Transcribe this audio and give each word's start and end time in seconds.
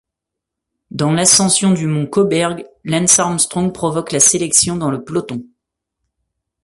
Dans 0.89 1.11
l'ascension 1.11 1.69
du 1.73 1.85
Mont 1.85 2.07
Cauberg, 2.07 2.65
Lance 2.85 3.19
Armstrong 3.19 3.71
provoque 3.71 4.11
la 4.11 4.19
sélection 4.19 4.75
dans 4.75 4.89
le 4.89 5.03
peloton. 5.03 5.43